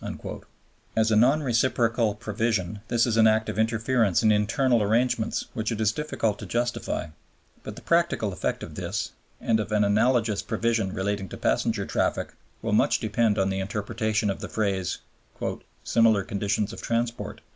[0.95, 5.71] "As a non reciprocal provision this is an act of interference in internal arrangements which
[5.71, 7.09] it is difficult to justify,
[7.61, 12.33] but the practical effect of this, and of an analogous provision relating to passenger traffic,
[12.63, 14.97] will much depend on the interpretation of the phrase,
[15.83, 17.41] "similar conditions of transport."